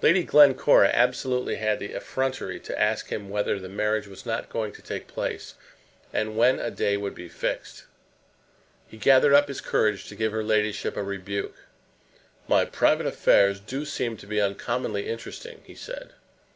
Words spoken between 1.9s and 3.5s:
effrontery to ask him